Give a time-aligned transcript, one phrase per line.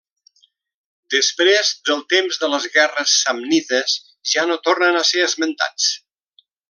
[1.15, 3.93] Després del temps de les guerres samnites
[4.33, 5.93] ja no tornen a ser esmentats.